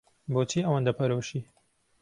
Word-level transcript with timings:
بۆچی 0.33 0.59
ئەوەندە 0.65 0.91
پەرۆشی؟ 0.99 1.41